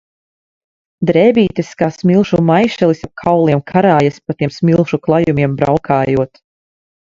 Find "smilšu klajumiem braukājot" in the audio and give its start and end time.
4.57-6.43